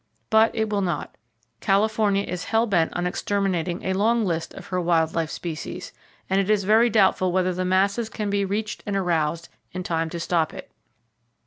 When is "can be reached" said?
8.09-8.81